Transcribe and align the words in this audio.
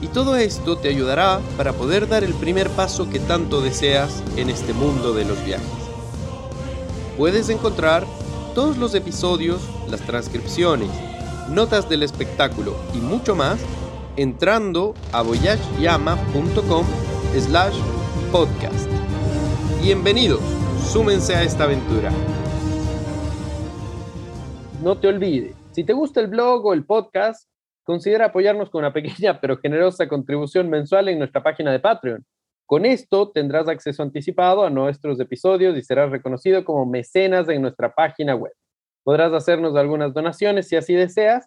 y 0.00 0.08
todo 0.08 0.36
esto 0.36 0.76
te 0.76 0.88
ayudará 0.88 1.40
para 1.56 1.72
poder 1.72 2.08
dar 2.08 2.24
el 2.24 2.34
primer 2.34 2.68
paso 2.70 3.08
que 3.08 3.20
tanto 3.20 3.60
deseas 3.60 4.22
en 4.36 4.50
este 4.50 4.72
mundo 4.72 5.14
de 5.14 5.24
los 5.24 5.42
viajes. 5.44 5.66
Puedes 7.16 7.48
encontrar 7.48 8.04
todos 8.54 8.76
los 8.76 8.94
episodios, 8.94 9.62
las 9.88 10.00
transcripciones, 10.00 10.90
notas 11.48 11.88
del 11.88 12.02
espectáculo 12.02 12.76
y 12.94 12.98
mucho 12.98 13.34
más 13.34 13.60
entrando 14.16 14.94
a 15.12 15.22
voyageyama.com 15.22 16.86
slash 17.38 17.76
podcast. 18.30 18.88
Bienvenidos, 19.82 20.40
súmense 20.92 21.34
a 21.34 21.42
esta 21.42 21.64
aventura. 21.64 22.10
No 24.82 24.98
te 24.98 25.08
olvides, 25.08 25.56
si 25.72 25.84
te 25.84 25.92
gusta 25.92 26.20
el 26.20 26.28
blog 26.28 26.66
o 26.66 26.74
el 26.74 26.84
podcast, 26.84 27.48
considera 27.84 28.26
apoyarnos 28.26 28.70
con 28.70 28.80
una 28.80 28.92
pequeña 28.92 29.38
pero 29.40 29.58
generosa 29.58 30.08
contribución 30.08 30.68
mensual 30.68 31.08
en 31.08 31.18
nuestra 31.18 31.42
página 31.42 31.70
de 31.70 31.80
Patreon. 31.80 32.24
Con 32.66 32.86
esto 32.86 33.30
tendrás 33.30 33.68
acceso 33.68 34.02
anticipado 34.02 34.64
a 34.64 34.70
nuestros 34.70 35.20
episodios 35.20 35.76
y 35.76 35.82
serás 35.82 36.10
reconocido 36.10 36.64
como 36.64 36.86
mecenas 36.86 37.48
en 37.50 37.62
nuestra 37.62 37.94
página 37.94 38.34
web. 38.34 38.52
Podrás 39.04 39.32
hacernos 39.34 39.76
algunas 39.76 40.14
donaciones 40.14 40.66
si 40.66 40.76
así 40.76 40.94
deseas 40.94 41.46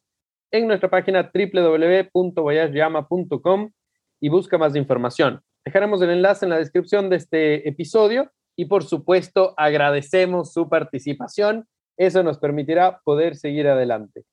en 0.51 0.67
nuestra 0.67 0.89
página 0.89 1.31
www.voyageyama.com 1.33 3.71
y 4.19 4.29
busca 4.29 4.59
más 4.59 4.75
información. 4.75 5.41
Dejaremos 5.65 6.01
el 6.01 6.11
enlace 6.11 6.45
en 6.45 6.51
la 6.51 6.59
descripción 6.59 7.09
de 7.09 7.15
este 7.17 7.67
episodio 7.67 8.31
y 8.55 8.65
por 8.65 8.83
supuesto 8.83 9.55
agradecemos 9.57 10.53
su 10.53 10.69
participación. 10.69 11.67
Eso 11.97 12.21
nos 12.21 12.37
permitirá 12.37 13.01
poder 13.03 13.35
seguir 13.35 13.67
adelante. 13.67 14.23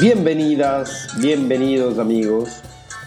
Bienvenidas, 0.00 1.08
bienvenidos 1.20 1.98
amigos. 1.98 2.50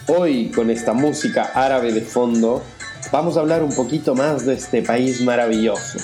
Hoy 0.08 0.50
con 0.50 0.68
esta 0.68 0.92
música 0.92 1.50
árabe 1.54 1.90
de 1.90 2.02
fondo 2.02 2.62
vamos 3.10 3.38
a 3.38 3.40
hablar 3.40 3.62
un 3.62 3.74
poquito 3.74 4.14
más 4.14 4.44
de 4.44 4.52
este 4.52 4.82
país 4.82 5.22
maravilloso. 5.22 5.98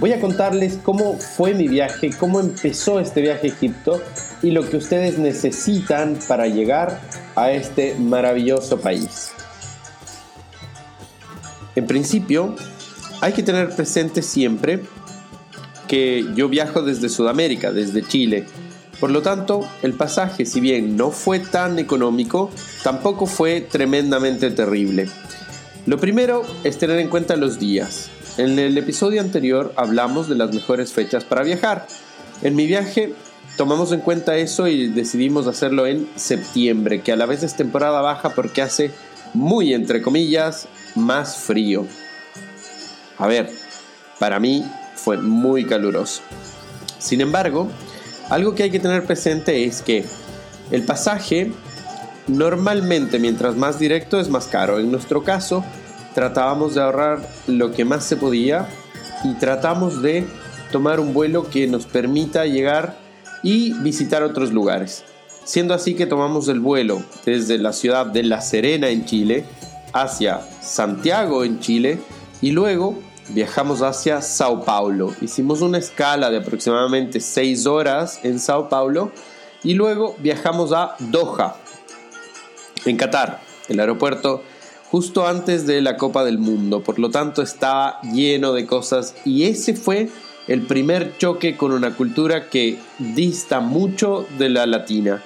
Voy 0.00 0.12
a 0.12 0.20
contarles 0.20 0.80
cómo 0.82 1.16
fue 1.16 1.54
mi 1.54 1.68
viaje, 1.68 2.10
cómo 2.10 2.40
empezó 2.40 2.98
este 2.98 3.20
viaje 3.20 3.46
a 3.46 3.50
Egipto 3.50 4.02
y 4.42 4.50
lo 4.50 4.68
que 4.68 4.78
ustedes 4.78 5.16
necesitan 5.16 6.18
para 6.26 6.48
llegar 6.48 7.00
a 7.36 7.52
este 7.52 7.94
maravilloso 7.94 8.80
país. 8.80 9.30
En 11.76 11.86
principio, 11.86 12.56
hay 13.20 13.32
que 13.32 13.44
tener 13.44 13.76
presente 13.76 14.22
siempre 14.22 14.80
que 15.86 16.24
yo 16.34 16.48
viajo 16.48 16.82
desde 16.82 17.08
Sudamérica, 17.08 17.70
desde 17.70 18.02
Chile, 18.02 18.46
por 19.00 19.10
lo 19.10 19.22
tanto, 19.22 19.66
el 19.82 19.94
pasaje, 19.94 20.44
si 20.44 20.60
bien 20.60 20.96
no 20.96 21.10
fue 21.10 21.38
tan 21.40 21.78
económico, 21.78 22.50
tampoco 22.84 23.26
fue 23.26 23.62
tremendamente 23.62 24.50
terrible. 24.50 25.08
Lo 25.86 25.98
primero 25.98 26.42
es 26.64 26.76
tener 26.76 26.98
en 26.98 27.08
cuenta 27.08 27.36
los 27.36 27.58
días. 27.58 28.10
En 28.36 28.58
el 28.58 28.76
episodio 28.76 29.22
anterior 29.22 29.72
hablamos 29.76 30.28
de 30.28 30.34
las 30.34 30.54
mejores 30.54 30.92
fechas 30.92 31.24
para 31.24 31.42
viajar. 31.42 31.86
En 32.42 32.54
mi 32.54 32.66
viaje 32.66 33.14
tomamos 33.56 33.90
en 33.92 34.00
cuenta 34.00 34.36
eso 34.36 34.68
y 34.68 34.88
decidimos 34.88 35.46
hacerlo 35.46 35.86
en 35.86 36.06
septiembre, 36.16 37.00
que 37.00 37.12
a 37.12 37.16
la 37.16 37.24
vez 37.26 37.42
es 37.42 37.56
temporada 37.56 38.02
baja 38.02 38.34
porque 38.34 38.60
hace 38.60 38.90
muy, 39.32 39.72
entre 39.72 40.02
comillas, 40.02 40.68
más 40.94 41.38
frío. 41.38 41.86
A 43.16 43.26
ver, 43.26 43.50
para 44.18 44.38
mí 44.38 44.64
fue 44.94 45.16
muy 45.16 45.64
caluroso. 45.64 46.20
Sin 46.98 47.22
embargo, 47.22 47.70
algo 48.30 48.54
que 48.54 48.62
hay 48.62 48.70
que 48.70 48.80
tener 48.80 49.04
presente 49.04 49.64
es 49.64 49.82
que 49.82 50.04
el 50.70 50.84
pasaje 50.84 51.52
normalmente 52.28 53.18
mientras 53.18 53.56
más 53.56 53.78
directo 53.78 54.20
es 54.20 54.28
más 54.28 54.46
caro. 54.46 54.78
En 54.78 54.90
nuestro 54.90 55.24
caso 55.24 55.64
tratábamos 56.14 56.74
de 56.74 56.82
ahorrar 56.82 57.28
lo 57.46 57.72
que 57.72 57.84
más 57.84 58.04
se 58.04 58.16
podía 58.16 58.68
y 59.24 59.34
tratamos 59.34 60.00
de 60.00 60.24
tomar 60.72 61.00
un 61.00 61.12
vuelo 61.12 61.50
que 61.50 61.66
nos 61.66 61.86
permita 61.86 62.46
llegar 62.46 62.96
y 63.42 63.74
visitar 63.74 64.22
otros 64.22 64.52
lugares. 64.52 65.04
Siendo 65.44 65.74
así 65.74 65.94
que 65.94 66.06
tomamos 66.06 66.48
el 66.48 66.60
vuelo 66.60 67.02
desde 67.26 67.58
la 67.58 67.72
ciudad 67.72 68.06
de 68.06 68.22
La 68.22 68.40
Serena 68.40 68.88
en 68.88 69.04
Chile 69.04 69.44
hacia 69.92 70.40
Santiago 70.62 71.42
en 71.42 71.58
Chile 71.58 71.98
y 72.40 72.52
luego 72.52 72.96
viajamos 73.34 73.82
hacia 73.82 74.22
Sao 74.22 74.64
Paulo. 74.64 75.14
Hicimos 75.20 75.60
una 75.60 75.78
escala 75.78 76.30
de 76.30 76.38
aproximadamente 76.38 77.20
6 77.20 77.66
horas 77.66 78.20
en 78.22 78.38
Sao 78.38 78.68
Paulo 78.68 79.12
y 79.62 79.74
luego 79.74 80.16
viajamos 80.18 80.72
a 80.72 80.96
Doha, 80.98 81.56
en 82.84 82.96
Qatar, 82.96 83.40
el 83.68 83.80
aeropuerto 83.80 84.42
justo 84.90 85.26
antes 85.26 85.66
de 85.66 85.80
la 85.80 85.96
Copa 85.96 86.24
del 86.24 86.38
Mundo. 86.38 86.82
Por 86.82 86.98
lo 86.98 87.10
tanto, 87.10 87.42
estaba 87.42 88.00
lleno 88.02 88.52
de 88.52 88.66
cosas 88.66 89.14
y 89.24 89.44
ese 89.44 89.74
fue 89.74 90.08
el 90.48 90.62
primer 90.62 91.16
choque 91.18 91.56
con 91.56 91.72
una 91.72 91.94
cultura 91.94 92.48
que 92.48 92.78
dista 92.98 93.60
mucho 93.60 94.26
de 94.38 94.48
la 94.48 94.66
latina. 94.66 95.22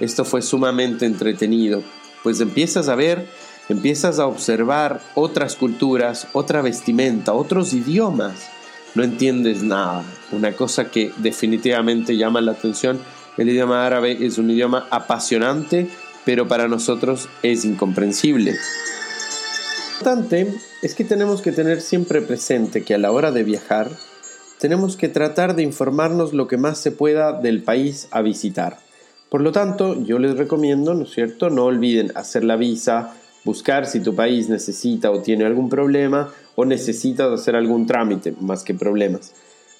Esto 0.00 0.24
fue 0.24 0.42
sumamente 0.42 1.06
entretenido, 1.06 1.82
pues 2.24 2.40
empiezas 2.40 2.88
a 2.88 2.96
ver 2.96 3.28
empiezas 3.68 4.18
a 4.18 4.26
observar 4.26 5.00
otras 5.14 5.56
culturas, 5.56 6.28
otra 6.32 6.62
vestimenta, 6.62 7.32
otros 7.32 7.72
idiomas. 7.72 8.48
No 8.94 9.02
entiendes 9.02 9.62
nada. 9.62 10.04
Una 10.32 10.52
cosa 10.52 10.90
que 10.90 11.12
definitivamente 11.18 12.16
llama 12.16 12.40
la 12.40 12.52
atención, 12.52 13.00
el 13.36 13.48
idioma 13.48 13.86
árabe 13.86 14.24
es 14.24 14.38
un 14.38 14.50
idioma 14.50 14.86
apasionante, 14.90 15.88
pero 16.24 16.46
para 16.46 16.68
nosotros 16.68 17.28
es 17.42 17.64
incomprensible. 17.64 18.52
Lo 18.52 20.10
importante 20.10 20.54
es 20.82 20.94
que 20.94 21.04
tenemos 21.04 21.40
que 21.40 21.52
tener 21.52 21.80
siempre 21.80 22.20
presente 22.20 22.84
que 22.84 22.94
a 22.94 22.98
la 22.98 23.10
hora 23.10 23.32
de 23.32 23.42
viajar, 23.42 23.90
tenemos 24.58 24.96
que 24.96 25.08
tratar 25.08 25.56
de 25.56 25.62
informarnos 25.62 26.32
lo 26.32 26.46
que 26.46 26.56
más 26.56 26.78
se 26.78 26.90
pueda 26.90 27.32
del 27.32 27.62
país 27.62 28.08
a 28.10 28.22
visitar. 28.22 28.78
Por 29.28 29.40
lo 29.40 29.50
tanto, 29.50 30.00
yo 30.04 30.18
les 30.18 30.36
recomiendo, 30.36 30.94
¿no 30.94 31.04
es 31.04 31.10
cierto?, 31.10 31.50
no 31.50 31.64
olviden 31.64 32.12
hacer 32.14 32.44
la 32.44 32.56
visa, 32.56 33.14
buscar 33.44 33.86
si 33.86 34.00
tu 34.00 34.14
país 34.14 34.48
necesita 34.48 35.10
o 35.10 35.20
tiene 35.20 35.44
algún 35.44 35.68
problema 35.68 36.32
o 36.54 36.64
necesitas 36.64 37.30
hacer 37.30 37.56
algún 37.56 37.86
trámite 37.86 38.34
más 38.40 38.64
que 38.64 38.74
problemas. 38.74 39.32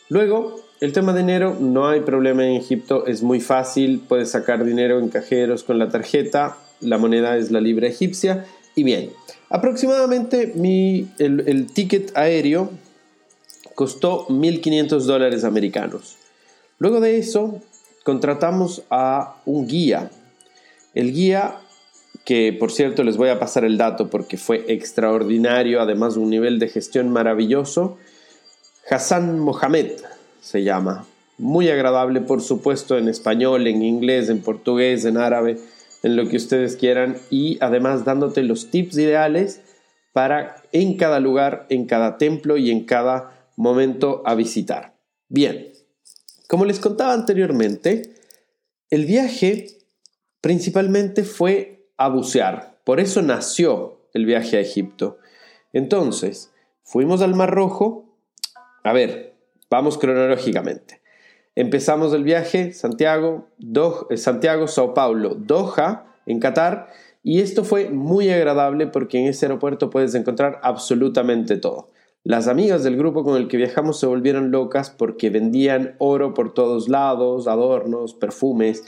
Luego, 0.08 0.60
el 0.80 0.92
tema 0.92 1.12
de 1.12 1.20
dinero, 1.20 1.56
no 1.58 1.88
hay 1.88 2.00
problema 2.00 2.44
en 2.44 2.56
Egipto, 2.56 3.06
es 3.06 3.22
muy 3.22 3.40
fácil, 3.40 4.02
puedes 4.06 4.30
sacar 4.30 4.64
dinero 4.64 4.98
en 4.98 5.08
cajeros 5.08 5.64
con 5.64 5.78
la 5.78 5.88
tarjeta, 5.88 6.58
la 6.80 6.98
moneda 6.98 7.36
es 7.36 7.50
la 7.50 7.60
libra 7.60 7.88
egipcia 7.88 8.44
y 8.74 8.82
bien, 8.82 9.10
aproximadamente 9.50 10.52
mi, 10.54 11.08
el, 11.18 11.66
ticket 11.72 12.16
aéreo 12.16 12.70
costó 13.74 14.26
1.500 14.28 15.00
dólares 15.00 15.44
americanos. 15.44 16.16
Luego 16.78 17.00
de 17.00 17.18
eso, 17.18 17.62
contratamos 18.02 18.82
a 18.90 19.36
un 19.46 19.66
guía. 19.66 20.10
El 20.92 21.12
guía 21.12 21.60
que 22.24 22.52
por 22.52 22.70
cierto 22.70 23.02
les 23.02 23.16
voy 23.16 23.28
a 23.28 23.38
pasar 23.38 23.64
el 23.64 23.76
dato 23.76 24.08
porque 24.08 24.36
fue 24.36 24.64
extraordinario, 24.68 25.80
además 25.80 26.14
de 26.14 26.20
un 26.20 26.30
nivel 26.30 26.58
de 26.58 26.68
gestión 26.68 27.10
maravilloso. 27.10 27.98
Hassan 28.88 29.40
Mohamed 29.40 29.92
se 30.40 30.62
llama. 30.62 31.06
Muy 31.36 31.68
agradable, 31.68 32.20
por 32.20 32.40
supuesto, 32.40 32.96
en 32.96 33.08
español, 33.08 33.66
en 33.66 33.82
inglés, 33.82 34.28
en 34.28 34.40
portugués, 34.40 35.04
en 35.04 35.16
árabe, 35.16 35.58
en 36.02 36.16
lo 36.16 36.28
que 36.28 36.36
ustedes 36.36 36.76
quieran. 36.76 37.16
Y 37.30 37.58
además 37.60 38.04
dándote 38.04 38.42
los 38.42 38.70
tips 38.70 38.96
ideales 38.98 39.60
para 40.12 40.62
en 40.70 40.96
cada 40.96 41.18
lugar, 41.18 41.66
en 41.70 41.86
cada 41.86 42.18
templo 42.18 42.56
y 42.56 42.70
en 42.70 42.84
cada 42.84 43.48
momento 43.56 44.22
a 44.24 44.34
visitar. 44.34 44.94
Bien, 45.28 45.72
como 46.48 46.64
les 46.64 46.78
contaba 46.78 47.12
anteriormente, 47.14 48.14
el 48.90 49.06
viaje 49.06 49.66
principalmente 50.40 51.24
fue 51.24 51.73
a 51.96 52.08
bucear. 52.08 52.78
Por 52.84 53.00
eso 53.00 53.22
nació 53.22 53.98
el 54.12 54.26
viaje 54.26 54.56
a 54.56 54.60
Egipto. 54.60 55.18
Entonces, 55.72 56.52
fuimos 56.82 57.22
al 57.22 57.34
Mar 57.34 57.50
Rojo. 57.50 58.04
A 58.82 58.92
ver, 58.92 59.34
vamos 59.70 59.98
cronológicamente. 59.98 61.00
Empezamos 61.56 62.12
el 62.12 62.24
viaje 62.24 62.72
Santiago, 62.72 63.48
eh, 64.10 64.16
Santiago, 64.16 64.66
Sao 64.66 64.92
Paulo, 64.92 65.36
Doha, 65.36 66.06
en 66.26 66.40
Qatar, 66.40 66.88
y 67.22 67.40
esto 67.40 67.64
fue 67.64 67.90
muy 67.90 68.28
agradable 68.30 68.86
porque 68.86 69.18
en 69.18 69.26
ese 69.26 69.46
aeropuerto 69.46 69.88
puedes 69.88 70.14
encontrar 70.14 70.60
absolutamente 70.62 71.56
todo. 71.56 71.90
Las 72.22 72.48
amigas 72.48 72.82
del 72.82 72.96
grupo 72.96 73.22
con 73.22 73.36
el 73.36 73.48
que 73.48 73.56
viajamos 73.56 74.00
se 74.00 74.06
volvieron 74.06 74.50
locas 74.50 74.90
porque 74.90 75.30
vendían 75.30 75.94
oro 75.98 76.34
por 76.34 76.54
todos 76.54 76.88
lados, 76.88 77.46
adornos, 77.46 78.14
perfumes, 78.14 78.84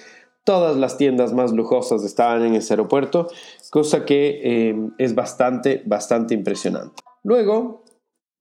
todas 0.46 0.76
las 0.76 0.96
tiendas 0.96 1.32
más 1.32 1.52
lujosas 1.52 2.04
estaban 2.04 2.44
en 2.44 2.54
ese 2.54 2.74
aeropuerto, 2.74 3.28
cosa 3.70 4.04
que 4.04 4.40
eh, 4.44 4.76
es 4.96 5.16
bastante, 5.16 5.82
bastante 5.84 6.34
impresionante. 6.34 7.02
Luego 7.24 7.82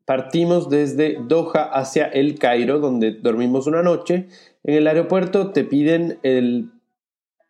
partimos 0.05 0.69
desde 0.69 1.17
Doha 1.27 1.63
hacia 1.63 2.05
El 2.05 2.37
Cairo, 2.37 2.79
donde 2.79 3.11
dormimos 3.11 3.65
una 3.65 3.81
noche. 3.81 4.27
En 4.63 4.75
el 4.75 4.85
aeropuerto 4.85 5.51
te 5.51 5.63
piden 5.63 6.19
el, 6.21 6.71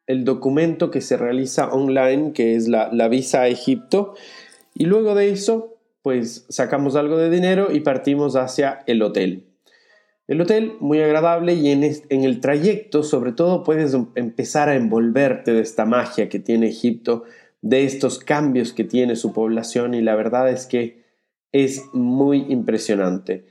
documento 0.07 0.89
que 0.89 1.01
se 1.01 1.17
realiza 1.17 1.67
online, 1.73 2.31
que 2.31 2.55
es 2.55 2.69
la, 2.69 2.89
la 2.93 3.09
visa 3.09 3.41
a 3.41 3.47
Egipto, 3.49 4.13
y 4.73 4.85
luego 4.85 5.15
de 5.15 5.31
eso, 5.31 5.75
pues 6.01 6.45
sacamos 6.47 6.95
algo 6.95 7.17
de 7.17 7.29
dinero 7.29 7.73
y 7.73 7.81
partimos 7.81 8.37
hacia 8.37 8.83
el 8.87 9.01
hotel. 9.01 9.54
El 10.27 10.41
hotel 10.41 10.73
muy 10.79 10.99
agradable 11.01 11.53
y 11.53 11.69
en, 11.69 11.83
el 12.09 12.39
trayecto 12.39 13.03
sobre 13.03 13.31
todo 13.31 13.63
puedes 13.63 13.93
em, 13.93 14.07
empezar 14.15 14.69
a 14.69 14.75
envolverte 14.75 15.53
de 15.53 15.61
esta 15.61 15.85
magia 15.85 16.29
que 16.29 16.39
tiene 16.39 16.67
Egipto, 16.67 17.23
de 17.61 17.85
estos 17.85 18.19
cambios 18.19 18.73
que 18.73 18.83
tiene 18.83 19.15
su 19.15 19.33
población 19.33 19.93
y 19.93 20.01
la 20.01 20.15
verdad 20.15 20.49
es 20.49 20.65
que 20.65 21.03
es 21.51 21.83
muy 21.93 22.45
impresionante. 22.49 23.45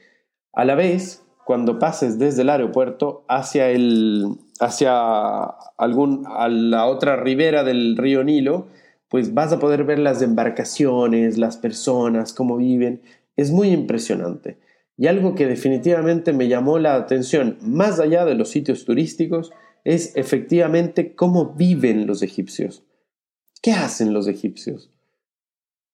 A 0.52 0.64
la 0.64 0.74
vez, 0.74 1.24
cuando 1.44 1.78
pases 1.78 2.18
desde 2.18 2.42
el 2.42 2.50
aeropuerto 2.50 3.24
hacia, 3.28 3.70
el, 3.70 4.26
hacia 4.60 5.44
algún, 5.78 6.24
a 6.26 6.48
la 6.48 6.86
otra 6.86 7.16
ribera 7.16 7.64
del 7.64 7.96
río 7.96 8.24
Nilo, 8.24 8.66
pues 9.08 9.32
vas 9.32 9.52
a 9.52 9.60
poder 9.60 9.84
ver 9.84 10.00
las 10.00 10.22
embarcaciones, 10.22 11.38
las 11.38 11.56
personas, 11.56 12.32
cómo 12.32 12.56
viven. 12.56 13.00
Es 13.36 13.52
muy 13.52 13.68
impresionante. 13.68 14.58
Y 14.96 15.08
algo 15.08 15.34
que 15.34 15.46
definitivamente 15.46 16.32
me 16.32 16.48
llamó 16.48 16.78
la 16.78 16.94
atención, 16.94 17.58
más 17.60 17.98
allá 17.98 18.24
de 18.24 18.34
los 18.34 18.50
sitios 18.50 18.84
turísticos, 18.84 19.52
es 19.84 20.16
efectivamente 20.16 21.14
cómo 21.14 21.54
viven 21.54 22.06
los 22.06 22.22
egipcios. 22.22 22.84
¿Qué 23.60 23.72
hacen 23.72 24.12
los 24.12 24.28
egipcios? 24.28 24.92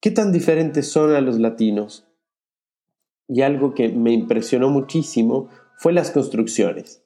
¿Qué 0.01 0.11
tan 0.11 0.33
diferentes 0.33 0.91
son 0.91 1.15
a 1.15 1.21
los 1.21 1.39
latinos? 1.39 2.07
Y 3.29 3.43
algo 3.43 3.75
que 3.75 3.89
me 3.89 4.13
impresionó 4.13 4.71
muchísimo 4.71 5.49
fue 5.77 5.93
las 5.93 6.11
construcciones. 6.11 7.05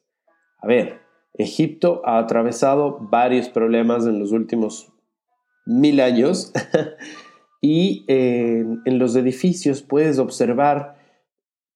A 0.59 0.67
ver, 0.67 1.01
Egipto 1.33 2.01
ha 2.05 2.17
atravesado 2.17 2.97
varios 2.99 3.49
problemas 3.49 4.05
en 4.05 4.19
los 4.19 4.31
últimos 4.31 4.91
mil 5.65 5.99
años 5.99 6.51
y 7.61 8.05
en, 8.07 8.81
en 8.85 8.99
los 8.99 9.15
edificios 9.15 9.81
puedes 9.81 10.19
observar 10.19 10.94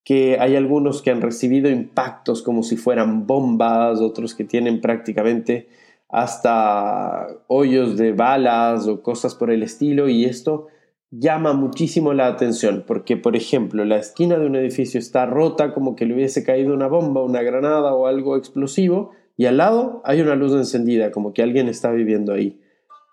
que 0.04 0.38
hay 0.40 0.56
algunos 0.56 1.02
que 1.02 1.10
han 1.10 1.20
recibido 1.20 1.70
impactos 1.70 2.42
como 2.42 2.62
si 2.62 2.76
fueran 2.76 3.26
bombas, 3.26 4.00
otros 4.00 4.34
que 4.34 4.44
tienen 4.44 4.80
prácticamente 4.80 5.68
hasta 6.08 7.28
hoyos 7.46 7.96
de 7.96 8.12
balas 8.12 8.88
o 8.88 9.02
cosas 9.02 9.34
por 9.34 9.50
el 9.50 9.62
estilo 9.62 10.08
y 10.08 10.24
esto 10.24 10.66
llama 11.12 11.52
muchísimo 11.52 12.14
la 12.14 12.26
atención 12.26 12.84
porque 12.86 13.16
por 13.16 13.36
ejemplo 13.36 13.84
la 13.84 13.98
esquina 13.98 14.38
de 14.38 14.46
un 14.46 14.56
edificio 14.56 14.98
está 14.98 15.26
rota 15.26 15.72
como 15.72 15.94
que 15.94 16.06
le 16.06 16.14
hubiese 16.14 16.42
caído 16.42 16.74
una 16.74 16.88
bomba, 16.88 17.22
una 17.22 17.42
granada 17.42 17.94
o 17.94 18.06
algo 18.06 18.36
explosivo 18.36 19.12
y 19.40 19.46
al 19.46 19.56
lado 19.56 20.02
hay 20.04 20.20
una 20.20 20.34
luz 20.34 20.52
encendida 20.52 21.10
como 21.10 21.32
que 21.32 21.42
alguien 21.42 21.68
está 21.68 21.90
viviendo 21.90 22.34
ahí. 22.34 22.60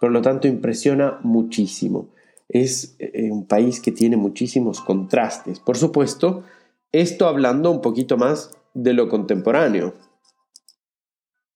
Por 0.02 0.12
lo 0.12 0.22
tanto 0.22 0.50
impresiona 0.50 1.20
muchísimo. 1.24 2.10
Es 2.50 2.98
eh, 3.00 3.30
un 3.32 3.48
país 3.48 3.80
que 3.80 3.94
tiene 3.94 4.18
muchísimos 4.18 4.82
contrastes. 4.82 5.62
Por 5.62 5.78
supuesto, 5.78 6.44
esto 6.92 7.28
hablando 7.28 7.72
un 7.72 7.82
poquito 7.82 8.18
más 8.18 8.52
de 8.74 8.94
lo 8.94 9.10
contemporáneo. 9.10 9.94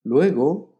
Luego, 0.03 0.73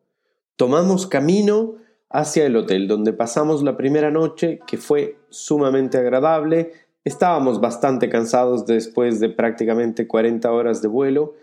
tomamos 0.56 1.07
camino 1.07 1.75
hacia 2.09 2.45
el 2.45 2.56
hotel 2.56 2.88
donde 2.88 3.13
pasamos 3.13 3.63
la 3.63 3.77
primera 3.77 4.12
noche 4.12 4.59
que 4.68 4.77
fue 4.77 5.19
sumamente 5.30 5.98
agradable. 5.98 6.74
Estábamos 7.03 7.62
bastante 7.62 8.09
cansados 8.09 8.65
después 8.65 9.19
de 9.19 9.30
prácticamente 9.30 10.07
40 10.07 10.51
horas 10.51 10.81
de 10.81 10.88
vuelo, 10.88 11.36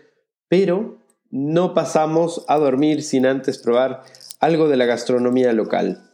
pero 0.47 0.99
no 1.31 1.73
pasamos 1.73 2.45
a 2.47 2.57
dormir 2.57 3.03
sin 3.03 3.25
antes 3.25 3.57
probar 3.57 4.03
algo 4.39 4.67
de 4.67 4.77
la 4.77 4.85
gastronomía 4.85 5.53
local. 5.53 6.09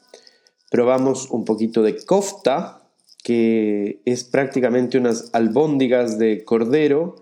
Probamos 0.72 1.30
un 1.30 1.46
poquito 1.46 1.84
de 1.84 2.04
kofta, 2.06 2.85
que 3.26 4.04
es 4.06 4.24
prácticamente 4.24 5.00
unas 5.00 5.34
albóndigas 5.34 6.20
de 6.20 6.46
cordero 6.46 7.16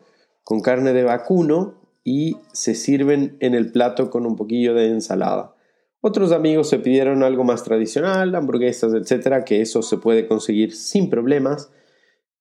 con 0.44 0.60
carne 0.60 0.92
de 0.92 1.04
vacuno 1.04 1.80
y 2.04 2.36
se 2.52 2.76
sirven 2.76 3.38
en 3.40 3.56
el 3.56 3.72
plato 3.72 4.10
con 4.10 4.26
un 4.26 4.36
poquillo 4.36 4.74
de 4.74 4.90
ensalada. 4.90 5.56
Otros 6.02 6.34
amigos 6.34 6.68
se 6.68 6.80
pidieron 6.80 7.24
algo 7.24 7.46
más 7.46 7.64
tradicional, 7.64 8.36
hamburguesas, 8.36 8.94
etcétera, 8.94 9.46
que 9.46 9.62
eso 9.62 9.82
se 9.82 9.96
puede 9.96 10.28
conseguir 10.28 10.76
sin 10.76 11.10
problemas. 11.10 11.72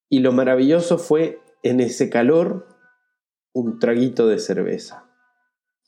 Y 0.09 0.19
lo 0.19 0.33
maravilloso 0.33 0.99
fue 0.99 1.39
en 1.63 1.79
ese 1.79 2.11
calor 2.11 2.67
un 3.53 3.79
traguito 3.79 4.27
de 4.27 4.41
cerveza. 4.41 5.09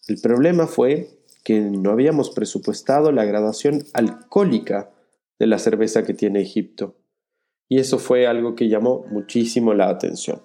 El 0.07 0.21
problema 0.21 0.69
fue 0.69 1.09
que 1.43 1.59
no 1.59 1.91
habíamos 1.91 2.31
presupuestado 2.31 3.11
la 3.11 3.25
gradación 3.25 3.83
alcohólica 3.95 4.93
de 5.41 5.49
la 5.49 5.59
cerveza 5.59 6.05
que 6.05 6.15
tiene 6.15 6.41
Egipto 6.41 6.95
y 7.75 7.81
eso 7.81 7.99
fue 7.99 8.29
algo 8.29 8.55
que 8.55 8.69
llamó 8.69 9.05
muchísimo 9.11 9.75
la 9.75 9.89
atención. 9.89 10.41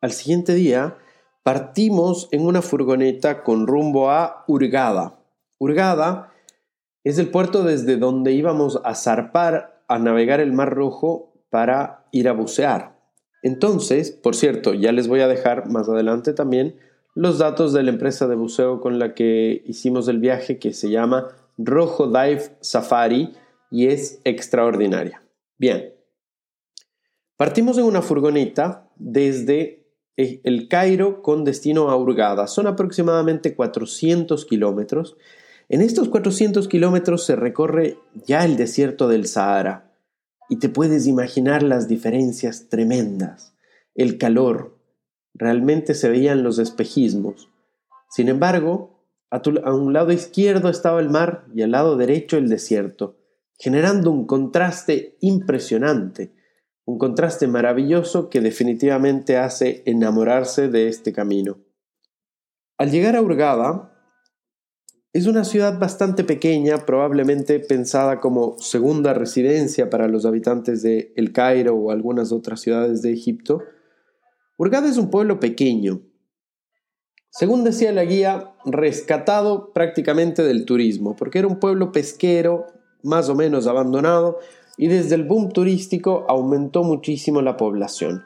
Al 0.00 0.10
siguiente 0.10 0.52
día 0.52 0.96
partimos 1.44 2.28
en 2.32 2.44
una 2.44 2.60
furgoneta 2.60 3.44
con 3.44 3.68
rumbo 3.68 4.10
a 4.10 4.42
Hurgada. 4.48 5.20
Hurgada 5.60 6.32
es 7.04 7.18
el 7.18 7.30
puerto 7.30 7.62
desde 7.62 7.98
donde 7.98 8.32
íbamos 8.32 8.80
a 8.82 8.96
zarpar 8.96 9.84
a 9.86 10.00
navegar 10.00 10.40
el 10.40 10.52
Mar 10.52 10.74
Rojo 10.74 11.34
para 11.50 12.08
ir 12.10 12.28
a 12.28 12.32
bucear. 12.32 12.98
Entonces, 13.44 14.10
por 14.10 14.34
cierto, 14.34 14.74
ya 14.74 14.90
les 14.90 15.06
voy 15.06 15.20
a 15.20 15.28
dejar 15.28 15.68
más 15.68 15.88
adelante 15.88 16.32
también 16.32 16.80
los 17.14 17.38
datos 17.38 17.72
de 17.72 17.84
la 17.84 17.90
empresa 17.90 18.26
de 18.26 18.34
buceo 18.34 18.80
con 18.80 18.98
la 18.98 19.14
que 19.14 19.62
hicimos 19.66 20.08
el 20.08 20.18
viaje 20.18 20.58
que 20.58 20.72
se 20.72 20.90
llama 20.90 21.28
Rojo 21.58 22.08
Dive 22.08 22.56
Safari 22.60 23.34
y 23.70 23.86
es 23.86 24.20
extraordinaria. 24.24 25.21
Bien, 25.62 25.94
partimos 27.36 27.78
en 27.78 27.84
una 27.84 28.02
furgoneta 28.02 28.90
desde 28.96 29.86
eh, 30.16 30.40
el 30.42 30.66
Cairo 30.66 31.22
con 31.22 31.44
destino 31.44 31.88
a 31.88 31.94
Hurgada. 31.94 32.48
Son 32.48 32.66
aproximadamente 32.66 33.54
400 33.54 34.44
kilómetros. 34.44 35.16
En 35.68 35.80
estos 35.80 36.08
400 36.08 36.66
kilómetros 36.66 37.24
se 37.24 37.36
recorre 37.36 37.96
ya 38.26 38.44
el 38.44 38.56
desierto 38.56 39.06
del 39.06 39.28
Sahara 39.28 39.92
y 40.48 40.58
te 40.58 40.68
puedes 40.68 41.06
imaginar 41.06 41.62
las 41.62 41.86
diferencias 41.86 42.68
tremendas, 42.68 43.54
el 43.94 44.18
calor, 44.18 44.76
realmente 45.32 45.94
se 45.94 46.08
veían 46.08 46.42
los 46.42 46.58
espejismos. 46.58 47.50
Sin 48.10 48.28
embargo, 48.28 49.06
a 49.30 49.40
un 49.72 49.92
lado 49.92 50.10
izquierdo 50.10 50.70
estaba 50.70 50.98
el 50.98 51.08
mar 51.08 51.44
y 51.54 51.62
al 51.62 51.70
lado 51.70 51.96
derecho 51.96 52.36
el 52.36 52.48
desierto 52.48 53.21
generando 53.62 54.10
un 54.10 54.26
contraste 54.26 55.16
impresionante, 55.20 56.32
un 56.84 56.98
contraste 56.98 57.46
maravilloso 57.46 58.28
que 58.28 58.40
definitivamente 58.40 59.36
hace 59.36 59.84
enamorarse 59.86 60.66
de 60.66 60.88
este 60.88 61.12
camino. 61.12 61.60
Al 62.76 62.90
llegar 62.90 63.14
a 63.14 63.22
Hurgada, 63.22 63.96
es 65.12 65.28
una 65.28 65.44
ciudad 65.44 65.78
bastante 65.78 66.24
pequeña, 66.24 66.78
probablemente 66.78 67.60
pensada 67.60 68.18
como 68.18 68.58
segunda 68.58 69.14
residencia 69.14 69.88
para 69.90 70.08
los 70.08 70.26
habitantes 70.26 70.82
de 70.82 71.12
El 71.14 71.32
Cairo 71.32 71.76
o 71.76 71.92
algunas 71.92 72.32
otras 72.32 72.60
ciudades 72.60 73.00
de 73.00 73.12
Egipto, 73.12 73.62
Hurghada 74.58 74.88
es 74.88 74.96
un 74.96 75.08
pueblo 75.08 75.38
pequeño, 75.38 76.02
según 77.30 77.62
decía 77.62 77.92
la 77.92 78.04
guía, 78.04 78.56
rescatado 78.64 79.72
prácticamente 79.72 80.42
del 80.42 80.64
turismo, 80.64 81.14
porque 81.14 81.38
era 81.38 81.46
un 81.46 81.60
pueblo 81.60 81.92
pesquero 81.92 82.81
más 83.02 83.28
o 83.28 83.34
menos 83.34 83.66
abandonado 83.66 84.38
y 84.76 84.88
desde 84.88 85.14
el 85.14 85.24
boom 85.24 85.52
turístico 85.52 86.24
aumentó 86.28 86.82
muchísimo 86.82 87.42
la 87.42 87.56
población. 87.56 88.24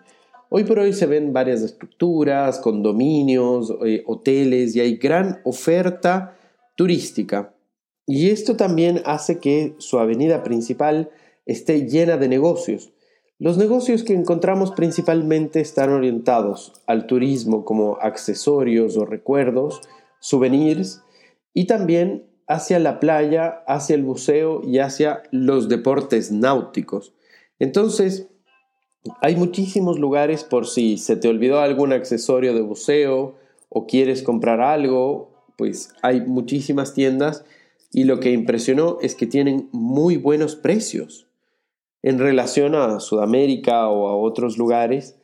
Hoy 0.49 0.64
por 0.64 0.78
hoy 0.78 0.92
se 0.92 1.06
ven 1.06 1.33
varias 1.33 1.62
estructuras, 1.62 2.61
condominios, 2.61 3.75
eh, 3.85 4.04
hoteles 4.06 4.76
y 4.76 4.80
hay 4.80 4.97
gran 4.97 5.40
oferta 5.45 6.37
turística. 6.76 7.52
Y 8.06 8.30
esto 8.30 8.56
también 8.56 9.02
hace 9.04 9.40
que 9.40 9.75
su 9.78 9.99
avenida 9.99 10.45
principal 10.45 11.11
esté 11.47 11.88
llena 11.88 12.16
de 12.16 12.28
negocios. 12.28 12.92
Los 13.38 13.59
negocios 13.59 14.04
que 14.04 14.14
encontramos 14.14 14.71
principalmente 14.71 15.61
están 15.61 15.90
orientados 15.90 16.73
al 16.87 17.06
turismo 17.06 17.64
como 17.64 17.99
accesorios 18.00 18.97
o 18.97 19.04
recuerdos, 19.04 19.80
souvenirs 20.21 21.02
y 21.52 21.66
también 21.66 22.25
hacia 22.47 22.79
la 22.79 23.00
playa, 23.00 23.62
hacia 23.67 23.97
el 23.97 24.03
buceo 24.03 24.62
y 24.65 24.79
hacia 24.79 25.23
los 25.31 25.69
deportes 25.69 26.31
náuticos. 26.31 27.15
Entonces, 27.59 28.29
hay 29.21 29.37
muchísimos 29.37 29.99
lugares 29.99 30.45
por 30.45 30.67
si 30.67 30.99
se 30.99 31.17
te 31.17 31.29
olvidó 31.29 31.61
algún 31.61 31.93
accesorio 31.93 32.55
de 32.55 32.62
buceo 32.62 33.37
o 33.69 33.87
quieres 33.87 34.23
comprar 34.23 34.61
algo, 34.61 35.31
pues 35.57 35.91
hay 36.03 36.21
muchísimas 36.21 36.95
tiendas 36.95 37.45
y 37.93 38.05
lo 38.05 38.21
que 38.21 38.33
impresionó 38.33 38.99
es 39.00 39.15
que 39.15 39.26
tienen 39.26 39.69
muy 39.73 40.17
buenos 40.17 40.57
precios 40.57 41.26
en 42.03 42.19
relación 42.19 42.75
a 42.75 43.00
Sudamérica 43.00 43.88
o 43.88 44.09
a 44.09 44.17
otros 44.17 44.59
lugares 44.59 45.17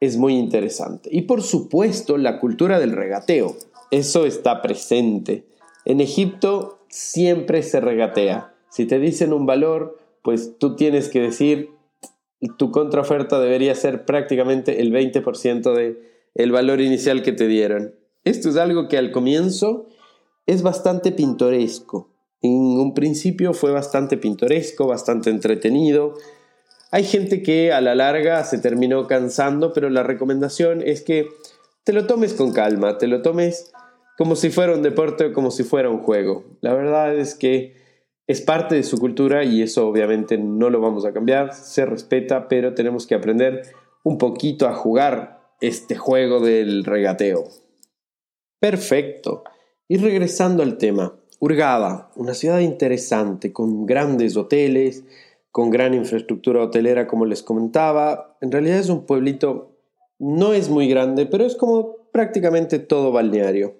es 0.00 0.16
muy 0.16 0.34
interesante. 0.34 1.08
Y 1.12 1.22
por 1.22 1.42
supuesto 1.42 2.18
la 2.18 2.40
cultura 2.40 2.80
del 2.80 2.92
regateo, 2.92 3.54
eso 3.90 4.26
está 4.26 4.60
presente. 4.60 5.46
En 5.86 6.00
Egipto 6.00 6.80
siempre 6.88 7.62
se 7.62 7.80
regatea. 7.80 8.52
Si 8.68 8.86
te 8.86 8.98
dicen 8.98 9.32
un 9.32 9.46
valor, 9.46 9.98
pues 10.22 10.58
tú 10.58 10.76
tienes 10.76 11.08
que 11.08 11.20
decir 11.20 11.70
tu 12.58 12.70
contraoferta 12.70 13.40
debería 13.40 13.74
ser 13.74 14.04
prácticamente 14.04 14.82
el 14.82 14.92
20% 14.92 15.74
de 15.74 16.02
el 16.34 16.52
valor 16.52 16.80
inicial 16.80 17.22
que 17.22 17.32
te 17.32 17.46
dieron. 17.46 17.94
Esto 18.24 18.50
es 18.50 18.56
algo 18.56 18.88
que 18.88 18.98
al 18.98 19.12
comienzo 19.12 19.86
es 20.46 20.62
bastante 20.62 21.12
pintoresco. 21.12 22.10
En 22.42 22.52
un 22.52 22.92
principio 22.92 23.54
fue 23.54 23.70
bastante 23.70 24.16
pintoresco, 24.16 24.86
bastante 24.86 25.30
entretenido. 25.30 26.14
Hay 26.90 27.04
gente 27.04 27.42
que 27.42 27.72
a 27.72 27.80
la 27.80 27.94
larga 27.94 28.42
se 28.44 28.58
terminó 28.58 29.06
cansando, 29.06 29.72
pero 29.72 29.88
la 29.88 30.02
recomendación 30.02 30.82
es 30.82 31.02
que 31.02 31.28
te 31.84 31.92
lo 31.92 32.06
tomes 32.06 32.34
con 32.34 32.52
calma, 32.52 32.98
te 32.98 33.06
lo 33.06 33.22
tomes 33.22 33.72
como 34.16 34.36
si 34.36 34.50
fuera 34.50 34.74
un 34.74 34.82
deporte 34.82 35.26
o 35.26 35.32
como 35.32 35.50
si 35.50 35.62
fuera 35.62 35.90
un 35.90 36.02
juego. 36.02 36.44
La 36.60 36.74
verdad 36.74 37.14
es 37.14 37.34
que 37.34 37.76
es 38.26 38.40
parte 38.40 38.74
de 38.74 38.82
su 38.82 38.98
cultura 38.98 39.44
y 39.44 39.62
eso 39.62 39.86
obviamente 39.86 40.38
no 40.38 40.70
lo 40.70 40.80
vamos 40.80 41.04
a 41.04 41.12
cambiar, 41.12 41.54
se 41.54 41.86
respeta, 41.86 42.48
pero 42.48 42.74
tenemos 42.74 43.06
que 43.06 43.14
aprender 43.14 43.62
un 44.02 44.18
poquito 44.18 44.66
a 44.66 44.74
jugar 44.74 45.40
este 45.60 45.96
juego 45.96 46.40
del 46.40 46.84
regateo. 46.84 47.44
Perfecto. 48.60 49.44
Y 49.88 49.98
regresando 49.98 50.62
al 50.62 50.78
tema, 50.78 51.14
Hurgada, 51.38 52.10
una 52.16 52.32
ciudad 52.32 52.60
interesante, 52.60 53.52
con 53.52 53.84
grandes 53.84 54.36
hoteles, 54.36 55.04
con 55.50 55.70
gran 55.70 55.94
infraestructura 55.94 56.62
hotelera, 56.62 57.06
como 57.06 57.26
les 57.26 57.42
comentaba. 57.42 58.36
En 58.40 58.50
realidad 58.50 58.78
es 58.78 58.88
un 58.88 59.04
pueblito, 59.04 59.76
no 60.18 60.54
es 60.54 60.70
muy 60.70 60.88
grande, 60.88 61.26
pero 61.26 61.44
es 61.44 61.54
como 61.54 62.08
prácticamente 62.10 62.78
todo 62.78 63.12
balneario. 63.12 63.74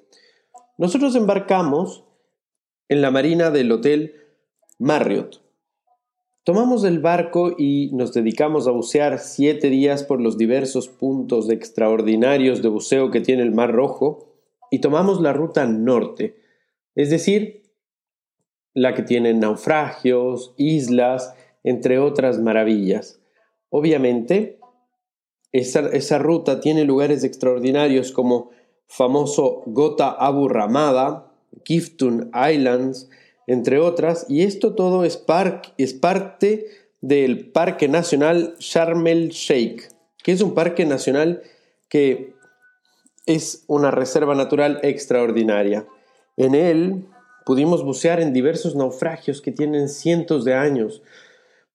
Nosotros 0.79 1.15
embarcamos 1.17 2.05
en 2.89 3.03
la 3.03 3.11
marina 3.11 3.51
del 3.51 3.73
hotel 3.73 4.15
Marriott. 4.79 5.43
Tomamos 6.45 6.85
el 6.85 7.01
barco 7.01 7.55
y 7.59 7.91
nos 7.93 8.13
dedicamos 8.13 8.69
a 8.69 8.71
bucear 8.71 9.19
siete 9.19 9.69
días 9.69 10.05
por 10.05 10.21
los 10.21 10.39
diversos 10.39 10.89
puntos 10.89 11.51
extraordinarios 11.51 12.63
de 12.63 12.69
buceo 12.69 13.11
que 13.11 13.21
tiene 13.21 13.43
el 13.43 13.53
Mar 13.53 13.73
Rojo 13.73 14.27
y 14.71 14.81
tomamos 14.81 15.21
la 15.21 15.33
ruta 15.33 15.67
norte 15.67 16.37
es 16.97 17.11
decir, 17.11 17.63
la 18.75 18.95
que 18.95 19.03
tiene 19.03 19.35
naufragios, 19.35 20.55
islas, 20.57 21.35
entre 21.63 21.99
otras 21.99 22.41
maravillas. 22.41 23.21
Obviamente, 23.69 24.59
esa, 25.53 26.19
ruta 26.19 26.61
tiene 26.61 26.85
lugares 26.85 27.23
extraordinarios 27.23 28.13
como 28.13 28.51
famoso 28.87 29.63
Gota 29.67 30.11
Abu 30.11 30.49
Ramada, 30.49 31.27
Giftun 31.65 32.31
Islands, 32.35 33.09
entre 33.47 33.79
otras, 33.79 34.27
y 34.29 34.43
esto 34.43 34.75
todo 34.75 35.05
es, 35.05 35.17
parte 35.17 36.67
del 37.01 37.51
Parque 37.51 37.89
Nacional 37.89 38.55
Sharm 38.59 39.07
el 39.07 39.29
Sheikh, 39.31 39.89
que 40.23 40.33
es 40.33 40.41
un 40.41 40.55
parque 40.55 40.85
nacional 40.85 41.43
que 41.89 42.35
es 43.27 43.65
una 43.69 43.91
reserva 43.91 44.35
natural 44.35 44.81
extraordinaria. 44.83 45.87
En 46.37 46.55
él 46.55 47.07
pudimos 47.45 47.85
bucear 47.85 48.21
en 48.21 48.33
diversos 48.33 48.75
naufragios 48.75 49.41
que 49.41 49.53
tienen 49.53 49.89
cientos 49.89 50.45
de 50.45 50.55
años, 50.55 51.03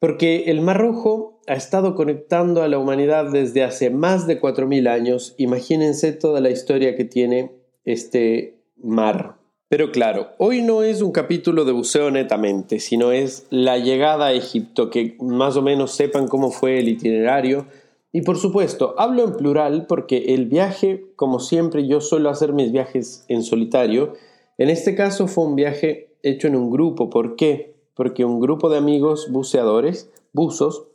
porque 0.01 0.45
el 0.47 0.61
Mar 0.61 0.79
Rojo 0.79 1.39
ha 1.45 1.53
estado 1.53 1.93
conectando 1.93 2.63
a 2.63 2.67
la 2.67 2.79
humanidad 2.79 3.31
desde 3.31 3.63
hace 3.63 3.91
más 3.91 4.25
de 4.25 4.41
4.000 4.41 4.89
años. 4.89 5.35
Imagínense 5.37 6.11
toda 6.11 6.41
la 6.41 6.49
historia 6.49 6.95
que 6.95 7.05
tiene 7.05 7.51
este 7.85 8.57
mar. 8.81 9.35
Pero 9.69 9.91
claro, 9.91 10.29
hoy 10.39 10.63
no 10.63 10.81
es 10.81 11.03
un 11.03 11.11
capítulo 11.11 11.65
de 11.65 11.73
buceo 11.73 12.09
netamente, 12.09 12.79
sino 12.79 13.11
es 13.11 13.45
la 13.51 13.77
llegada 13.77 14.25
a 14.25 14.33
Egipto, 14.33 14.89
que 14.89 15.15
más 15.19 15.55
o 15.55 15.61
menos 15.61 15.91
sepan 15.91 16.27
cómo 16.27 16.49
fue 16.49 16.79
el 16.79 16.87
itinerario. 16.87 17.67
Y 18.11 18.23
por 18.23 18.37
supuesto, 18.37 18.95
hablo 18.97 19.23
en 19.23 19.33
plural 19.33 19.85
porque 19.85 20.33
el 20.33 20.47
viaje, 20.47 21.05
como 21.15 21.39
siempre 21.39 21.87
yo 21.87 22.01
suelo 22.01 22.31
hacer 22.31 22.53
mis 22.53 22.71
viajes 22.71 23.23
en 23.27 23.43
solitario, 23.43 24.13
en 24.57 24.71
este 24.71 24.95
caso 24.95 25.27
fue 25.27 25.43
un 25.43 25.55
viaje 25.55 26.15
hecho 26.23 26.47
en 26.47 26.55
un 26.55 26.71
grupo. 26.71 27.11
¿Por 27.11 27.35
qué? 27.35 27.70
Porque 28.01 28.25
un 28.25 28.39
grupo 28.39 28.71
de 28.71 28.79
amigos 28.79 29.27
buceadores, 29.29 30.09
buzos, 30.33 30.87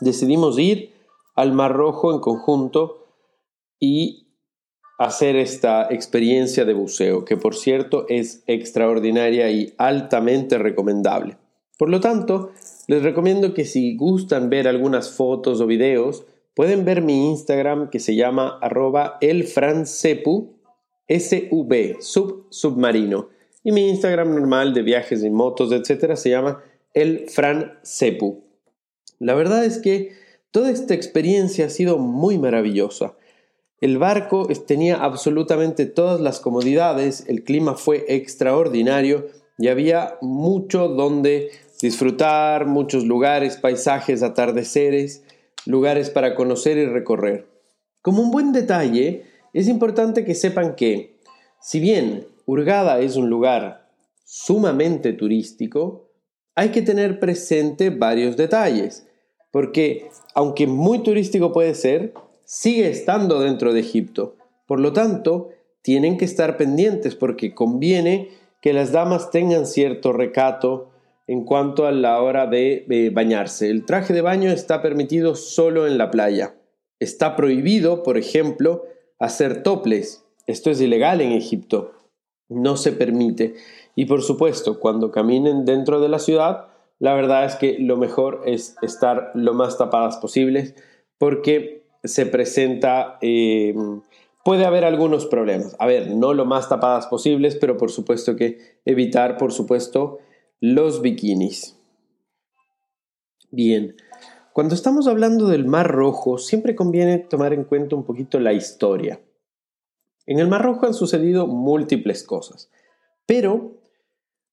decidimos 0.00 0.60
ir 0.60 0.92
al 1.34 1.52
Mar 1.52 1.72
Rojo 1.72 2.14
en 2.14 2.20
conjunto 2.20 3.08
y 3.80 4.28
hacer 4.96 5.34
esta 5.34 5.88
experiencia 5.90 6.64
de 6.64 6.72
buceo, 6.72 7.24
que 7.24 7.36
por 7.36 7.56
cierto 7.56 8.06
es 8.08 8.44
extraordinaria 8.46 9.50
y 9.50 9.74
altamente 9.76 10.56
recomendable. 10.56 11.36
Por 11.76 11.90
lo 11.90 11.98
tanto, 11.98 12.52
les 12.86 13.02
recomiendo 13.02 13.52
que 13.52 13.64
si 13.64 13.96
gustan 13.96 14.50
ver 14.50 14.68
algunas 14.68 15.10
fotos 15.10 15.60
o 15.60 15.66
videos, 15.66 16.26
pueden 16.54 16.84
ver 16.84 17.02
mi 17.02 17.28
Instagram 17.28 17.90
que 17.90 17.98
se 17.98 18.14
llama 18.14 18.56
arroba 18.62 19.18
elfrancepu 19.20 20.52
sub 21.98 22.46
submarino. 22.50 23.39
Y 23.62 23.72
mi 23.72 23.88
Instagram 23.88 24.34
normal 24.34 24.72
de 24.72 24.82
viajes 24.82 25.22
y 25.22 25.30
motos, 25.30 25.72
etcétera, 25.72 26.16
se 26.16 26.30
llama 26.30 26.62
el 26.94 27.28
Fran 27.28 27.78
Sepu. 27.82 28.42
La 29.18 29.34
verdad 29.34 29.64
es 29.64 29.78
que 29.78 30.12
toda 30.50 30.70
esta 30.70 30.94
experiencia 30.94 31.66
ha 31.66 31.70
sido 31.70 31.98
muy 31.98 32.38
maravillosa. 32.38 33.14
El 33.80 33.98
barco 33.98 34.48
tenía 34.66 34.96
absolutamente 34.96 35.86
todas 35.86 36.20
las 36.20 36.40
comodidades, 36.40 37.24
el 37.28 37.44
clima 37.44 37.76
fue 37.76 38.04
extraordinario 38.08 39.28
y 39.58 39.68
había 39.68 40.16
mucho 40.20 40.88
donde 40.88 41.50
disfrutar, 41.80 42.66
muchos 42.66 43.04
lugares, 43.04 43.56
paisajes, 43.56 44.22
atardeceres, 44.22 45.22
lugares 45.66 46.10
para 46.10 46.34
conocer 46.34 46.76
y 46.78 46.86
recorrer. 46.86 47.46
Como 48.02 48.22
un 48.22 48.30
buen 48.30 48.52
detalle, 48.52 49.24
es 49.52 49.68
importante 49.68 50.24
que 50.24 50.34
sepan 50.34 50.74
que, 50.74 51.18
si 51.60 51.80
bien 51.80 52.26
Hurgada 52.46 53.00
es 53.00 53.16
un 53.16 53.30
lugar 53.30 53.88
sumamente 54.24 55.12
turístico, 55.12 56.10
hay 56.54 56.70
que 56.70 56.82
tener 56.82 57.18
presente 57.20 57.90
varios 57.90 58.36
detalles, 58.36 59.06
porque 59.50 60.08
aunque 60.34 60.66
muy 60.66 61.02
turístico 61.02 61.52
puede 61.52 61.74
ser, 61.74 62.14
sigue 62.44 62.88
estando 62.88 63.40
dentro 63.40 63.72
de 63.72 63.80
Egipto. 63.80 64.36
Por 64.66 64.80
lo 64.80 64.92
tanto, 64.92 65.50
tienen 65.82 66.18
que 66.18 66.24
estar 66.24 66.56
pendientes 66.56 67.14
porque 67.14 67.54
conviene 67.54 68.28
que 68.60 68.72
las 68.72 68.92
damas 68.92 69.30
tengan 69.30 69.66
cierto 69.66 70.12
recato 70.12 70.90
en 71.26 71.44
cuanto 71.44 71.86
a 71.86 71.92
la 71.92 72.20
hora 72.20 72.46
de, 72.46 73.10
bañarse. 73.14 73.70
El 73.70 73.84
traje 73.84 74.12
de 74.12 74.20
baño 74.20 74.50
está 74.50 74.82
permitido 74.82 75.36
solo 75.36 75.86
en 75.86 75.96
la 75.96 76.10
playa. 76.10 76.54
Está 76.98 77.36
prohibido, 77.36 78.02
por 78.02 78.18
ejemplo, 78.18 78.84
hacer 79.18 79.62
toples. 79.62 80.24
Esto 80.46 80.70
es 80.70 80.80
ilegal 80.80 81.20
en 81.20 81.32
Egipto. 81.32 81.92
No 82.50 82.76
se 82.76 82.92
permite. 82.92 83.54
Y 83.94 84.04
por 84.04 84.22
supuesto, 84.22 84.78
cuando 84.78 85.10
caminen 85.10 85.64
dentro 85.64 86.00
de 86.00 86.10
la 86.10 86.18
ciudad, 86.18 86.66
la 86.98 87.14
verdad 87.14 87.46
es 87.46 87.56
que 87.56 87.78
lo 87.78 87.96
mejor 87.96 88.42
es 88.44 88.76
estar 88.82 89.32
lo 89.34 89.54
más 89.54 89.78
tapadas 89.78 90.18
posibles 90.18 90.74
porque 91.16 91.84
se 92.04 92.26
presenta, 92.26 93.18
eh, 93.22 93.74
puede 94.44 94.66
haber 94.66 94.84
algunos 94.84 95.26
problemas. 95.26 95.74
A 95.78 95.86
ver, 95.86 96.10
no 96.10 96.34
lo 96.34 96.44
más 96.44 96.68
tapadas 96.68 97.06
posibles, 97.06 97.56
pero 97.56 97.76
por 97.76 97.90
supuesto 97.90 98.36
que 98.36 98.78
evitar, 98.84 99.38
por 99.38 99.52
supuesto, 99.52 100.18
los 100.60 101.00
bikinis. 101.00 101.76
Bien, 103.50 103.96
cuando 104.52 104.74
estamos 104.74 105.06
hablando 105.06 105.46
del 105.46 105.64
Mar 105.64 105.88
Rojo, 105.90 106.38
siempre 106.38 106.74
conviene 106.74 107.18
tomar 107.18 107.52
en 107.52 107.64
cuenta 107.64 107.96
un 107.96 108.04
poquito 108.04 108.38
la 108.38 108.52
historia. 108.52 109.20
En 110.26 110.38
el 110.38 110.48
Mar 110.48 110.62
Rojo 110.62 110.86
han 110.86 110.94
sucedido 110.94 111.46
múltiples 111.46 112.22
cosas, 112.22 112.70
pero 113.26 113.80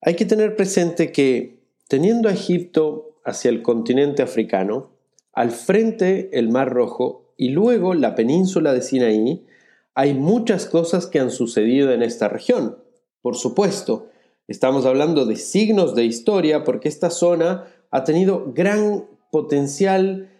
hay 0.00 0.14
que 0.14 0.24
tener 0.24 0.56
presente 0.56 1.12
que 1.12 1.62
teniendo 1.88 2.28
a 2.28 2.32
Egipto 2.32 3.20
hacia 3.24 3.50
el 3.50 3.62
continente 3.62 4.22
africano, 4.22 4.90
al 5.32 5.50
frente 5.50 6.30
el 6.38 6.50
Mar 6.50 6.70
Rojo 6.70 7.32
y 7.36 7.50
luego 7.50 7.94
la 7.94 8.14
península 8.14 8.72
de 8.72 8.82
Sinaí, 8.82 9.46
hay 9.94 10.14
muchas 10.14 10.66
cosas 10.66 11.06
que 11.06 11.18
han 11.18 11.30
sucedido 11.30 11.92
en 11.92 12.02
esta 12.02 12.28
región. 12.28 12.78
Por 13.20 13.36
supuesto, 13.36 14.08
estamos 14.46 14.86
hablando 14.86 15.26
de 15.26 15.36
signos 15.36 15.94
de 15.94 16.04
historia 16.04 16.64
porque 16.64 16.88
esta 16.88 17.10
zona 17.10 17.66
ha 17.90 18.04
tenido 18.04 18.52
gran 18.54 19.06
potencial 19.30 20.30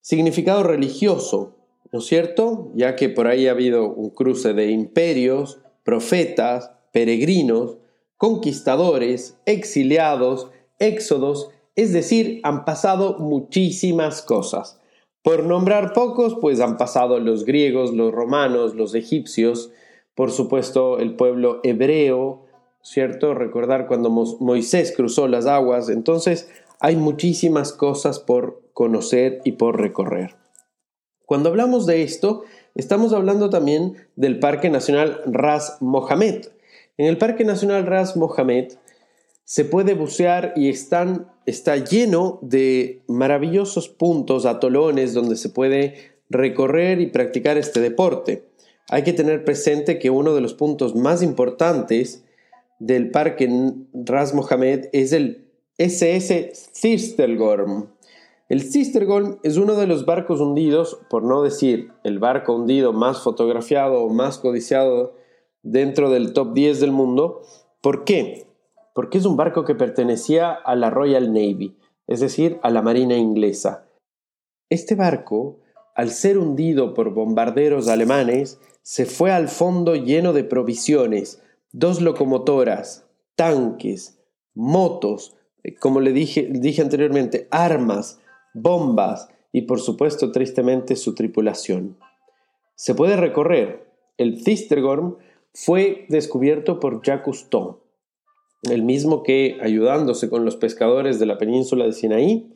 significado 0.00 0.62
religioso, 0.62 1.56
¿no 1.92 1.98
es 1.98 2.06
cierto? 2.06 2.70
Ya 2.74 2.96
que 2.96 3.08
por 3.08 3.26
ahí 3.26 3.46
ha 3.46 3.52
habido 3.52 3.88
un 3.88 4.10
cruce 4.10 4.52
de 4.52 4.70
imperios, 4.70 5.60
profetas, 5.84 6.72
peregrinos, 6.92 7.78
conquistadores, 8.16 9.38
exiliados, 9.44 10.50
éxodos, 10.78 11.50
es 11.74 11.92
decir, 11.92 12.40
han 12.42 12.64
pasado 12.64 13.18
muchísimas 13.18 14.22
cosas. 14.22 14.80
Por 15.22 15.44
nombrar 15.44 15.92
pocos, 15.92 16.36
pues 16.40 16.60
han 16.60 16.76
pasado 16.76 17.18
los 17.18 17.44
griegos, 17.44 17.92
los 17.92 18.12
romanos, 18.12 18.74
los 18.74 18.94
egipcios, 18.94 19.70
por 20.14 20.30
supuesto 20.30 20.98
el 20.98 21.16
pueblo 21.16 21.60
hebreo, 21.64 22.46
¿cierto? 22.82 23.34
Recordar 23.34 23.86
cuando 23.88 24.08
Moisés 24.08 24.94
cruzó 24.96 25.28
las 25.28 25.46
aguas, 25.46 25.88
entonces 25.88 26.48
hay 26.80 26.96
muchísimas 26.96 27.72
cosas 27.72 28.20
por 28.20 28.62
conocer 28.72 29.40
y 29.44 29.52
por 29.52 29.80
recorrer. 29.80 30.36
Cuando 31.26 31.48
hablamos 31.48 31.86
de 31.86 32.04
esto, 32.04 32.44
estamos 32.76 33.12
hablando 33.12 33.50
también 33.50 33.96
del 34.14 34.38
Parque 34.38 34.70
Nacional 34.70 35.20
Ras 35.26 35.78
Mohammed. 35.80 36.46
En 36.98 37.06
el 37.06 37.18
Parque 37.18 37.44
Nacional 37.44 37.84
Ras 37.84 38.16
Mohammed 38.16 38.74
se 39.42 39.64
puede 39.64 39.94
bucear 39.94 40.52
y 40.54 40.68
está 40.68 41.76
lleno 41.76 42.38
de 42.42 43.02
maravillosos 43.08 43.88
puntos, 43.88 44.46
atolones, 44.46 45.14
donde 45.14 45.34
se 45.36 45.48
puede 45.48 46.12
recorrer 46.30 47.00
y 47.00 47.08
practicar 47.08 47.58
este 47.58 47.80
deporte. 47.80 48.44
Hay 48.88 49.02
que 49.02 49.12
tener 49.12 49.44
presente 49.44 49.98
que 49.98 50.10
uno 50.10 50.32
de 50.32 50.40
los 50.40 50.54
puntos 50.54 50.94
más 50.94 51.22
importantes 51.22 52.22
del 52.78 53.10
Parque 53.10 53.50
Ras 53.92 54.32
Mohammed 54.32 54.86
es 54.92 55.12
el 55.12 55.48
SS 55.76 56.52
Cistergorm. 56.72 57.95
El 58.48 58.62
Cistergorm 58.62 59.38
es 59.42 59.56
uno 59.56 59.74
de 59.74 59.88
los 59.88 60.06
barcos 60.06 60.40
hundidos, 60.40 61.00
por 61.10 61.24
no 61.24 61.42
decir 61.42 61.90
el 62.04 62.20
barco 62.20 62.54
hundido 62.54 62.92
más 62.92 63.20
fotografiado 63.20 64.04
o 64.04 64.08
más 64.08 64.38
codiciado 64.38 65.16
dentro 65.62 66.10
del 66.10 66.32
top 66.32 66.52
10 66.52 66.78
del 66.78 66.92
mundo. 66.92 67.42
¿Por 67.80 68.04
qué? 68.04 68.46
Porque 68.94 69.18
es 69.18 69.26
un 69.26 69.36
barco 69.36 69.64
que 69.64 69.74
pertenecía 69.74 70.52
a 70.52 70.76
la 70.76 70.90
Royal 70.90 71.32
Navy, 71.32 71.76
es 72.06 72.20
decir, 72.20 72.60
a 72.62 72.70
la 72.70 72.82
Marina 72.82 73.16
inglesa. 73.16 73.88
Este 74.70 74.94
barco, 74.94 75.58
al 75.96 76.10
ser 76.10 76.38
hundido 76.38 76.94
por 76.94 77.12
bombarderos 77.12 77.88
alemanes, 77.88 78.60
se 78.82 79.06
fue 79.06 79.32
al 79.32 79.48
fondo 79.48 79.96
lleno 79.96 80.32
de 80.32 80.44
provisiones, 80.44 81.42
dos 81.72 82.00
locomotoras, 82.00 83.08
tanques, 83.34 84.20
motos, 84.54 85.36
eh, 85.64 85.74
como 85.74 86.00
le 86.00 86.12
dije, 86.12 86.48
dije 86.48 86.80
anteriormente, 86.80 87.48
armas, 87.50 88.20
bombas 88.56 89.28
y 89.52 89.62
por 89.62 89.80
supuesto 89.80 90.32
tristemente 90.32 90.96
su 90.96 91.14
tripulación. 91.14 91.96
Se 92.74 92.94
puede 92.94 93.16
recorrer. 93.16 93.86
El 94.18 94.42
Cistergorm 94.42 95.16
fue 95.52 96.06
descubierto 96.08 96.80
por 96.80 97.02
Jacques 97.02 97.24
Cousteau, 97.24 97.80
el 98.62 98.82
mismo 98.82 99.22
que, 99.22 99.58
ayudándose 99.62 100.28
con 100.28 100.44
los 100.44 100.56
pescadores 100.56 101.18
de 101.18 101.26
la 101.26 101.38
península 101.38 101.84
de 101.84 101.92
Sinaí, 101.92 102.52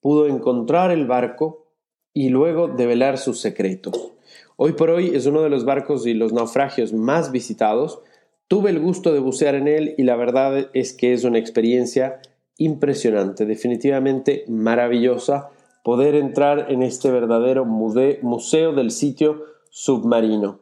pudo 0.00 0.26
encontrar 0.26 0.90
el 0.90 1.06
barco 1.06 1.66
y 2.12 2.28
luego 2.28 2.68
develar 2.68 3.18
sus 3.18 3.40
secretos. 3.40 4.12
Hoy 4.56 4.72
por 4.72 4.90
hoy 4.90 5.14
es 5.14 5.26
uno 5.26 5.42
de 5.42 5.50
los 5.50 5.64
barcos 5.64 6.06
y 6.06 6.14
los 6.14 6.32
naufragios 6.32 6.92
más 6.92 7.30
visitados. 7.30 8.00
Tuve 8.48 8.70
el 8.70 8.78
gusto 8.78 9.12
de 9.12 9.20
bucear 9.20 9.54
en 9.54 9.68
él 9.68 9.94
y 9.98 10.04
la 10.04 10.16
verdad 10.16 10.70
es 10.72 10.92
que 10.92 11.12
es 11.12 11.24
una 11.24 11.38
experiencia 11.38 12.20
impresionante, 12.58 13.46
definitivamente 13.46 14.44
maravillosa 14.48 15.50
poder 15.84 16.14
entrar 16.14 16.66
en 16.70 16.82
este 16.82 17.10
verdadero 17.10 17.64
museo 17.64 18.72
del 18.72 18.90
sitio 18.90 19.44
submarino. 19.70 20.60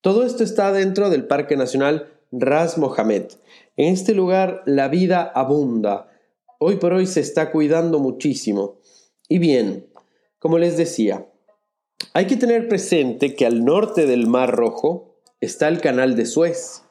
Todo 0.00 0.24
esto 0.24 0.44
está 0.44 0.72
dentro 0.72 1.10
del 1.10 1.26
Parque 1.26 1.56
Nacional 1.56 2.12
Ras 2.30 2.76
Mohammed. 2.76 3.24
En 3.76 3.92
este 3.92 4.14
lugar 4.14 4.62
la 4.66 4.88
vida 4.88 5.22
abunda. 5.22 6.10
Hoy 6.58 6.76
por 6.76 6.92
hoy 6.92 7.06
se 7.06 7.20
está 7.20 7.50
cuidando 7.50 7.98
muchísimo. 7.98 8.76
Y 9.28 9.38
bien, 9.38 9.86
como 10.38 10.58
les 10.58 10.76
decía, 10.76 11.26
hay 12.12 12.26
que 12.26 12.36
tener 12.36 12.68
presente 12.68 13.34
que 13.34 13.46
al 13.46 13.64
norte 13.64 14.06
del 14.06 14.26
Mar 14.26 14.54
Rojo 14.54 15.16
está 15.40 15.68
el 15.68 15.80
Canal 15.80 16.16
de 16.16 16.26
Suez, 16.26 16.82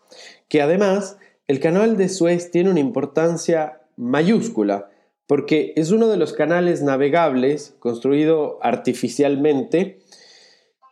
que 0.47 0.61
además 0.61 1.17
el 1.47 1.59
Canal 1.59 1.97
de 1.97 2.09
Suez 2.09 2.51
tiene 2.51 2.69
una 2.71 2.79
importancia 2.79 3.76
mayúscula, 3.97 4.89
porque 5.27 5.73
es 5.75 5.91
uno 5.91 6.07
de 6.07 6.17
los 6.17 6.31
canales 6.31 6.81
navegables 6.81 7.75
construido 7.79 8.59
artificialmente 8.61 9.99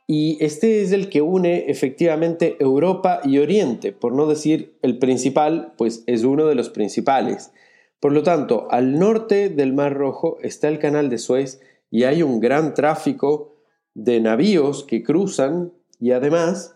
y 0.08 0.38
este 0.44 0.82
es 0.82 0.92
el 0.92 1.10
que 1.10 1.22
une 1.22 1.66
efectivamente 1.68 2.58
Europa 2.60 3.22
y 3.24 3.40
Oriente, 3.40 3.92
por 3.92 4.14
no 4.14 4.28
decir 4.28 4.78
el 4.82 5.00
principal, 5.00 5.74
pues 5.78 6.04
es 6.06 6.24
uno 6.24 6.46
de 6.46 6.56
los 6.56 6.70
principales. 6.70 7.52
Por 8.00 8.12
lo 8.12 8.22
tanto, 8.22 8.68
al 8.70 9.00
norte 9.00 9.50
del 9.50 9.74
Mar 9.74 9.94
Rojo 9.96 10.38
está 10.42 10.68
el 10.68 10.78
canal 10.78 11.10
de 11.10 11.18
Suez 11.18 11.60
y 11.90 12.04
hay 12.04 12.22
un 12.22 12.40
gran 12.40 12.76
tráfico 12.76 13.56
de 13.96 14.20
navíos 14.20 14.84
que 14.84 15.02
cruzan 15.02 15.74
y 16.00 16.12
además 16.12 16.76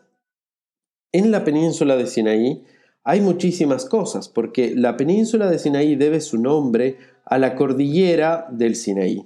en 1.12 1.32
la 1.32 1.44
península 1.44 1.98
de 1.98 2.08
Sinaí 2.08 2.63
hay 3.10 3.22
muchísimas 3.22 3.86
cosas, 3.86 4.30
porque 4.30 4.76
la 4.76 4.95
península 4.95 5.50
de 5.50 5.58
Sinaí 5.58 5.95
debe 5.95 6.22
su 6.22 6.38
nombre 6.38 6.98
a 7.26 7.39
la 7.39 7.56
cordillera 7.56 8.45
del 8.52 8.76
Sinaí. 8.76 9.26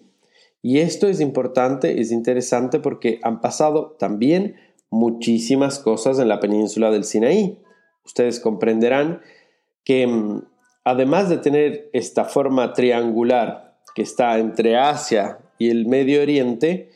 Y 0.62 0.80
esto 0.80 1.10
es 1.10 1.19
importante, 1.19 2.00
es 2.00 2.13
interesante 2.13 2.80
porque 2.80 3.19
han 3.24 3.41
pasado 3.41 3.98
también 4.00 4.56
muchísimas 4.89 5.80
cosas 5.80 6.17
en 6.19 6.30
la 6.30 6.39
península 6.39 6.91
del 6.91 7.04
Sinaí. 7.04 7.60
Ustedes 8.06 8.39
comprenderán 8.39 9.19
que 9.84 10.08
mm, 10.08 10.46
además 10.86 11.28
de 11.28 11.39
tener 11.39 11.89
esta 11.91 12.24
forma 12.24 12.72
triangular 12.72 13.76
que 13.96 14.04
está 14.04 14.39
entre 14.39 14.78
Asia 14.78 15.39
y 15.58 15.69
el 15.69 15.88
Medio 15.88 16.22
Oriente, 16.22 16.89